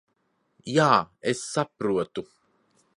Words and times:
Jā, 0.77 0.87
es 1.33 1.45
saprotu. 1.53 2.29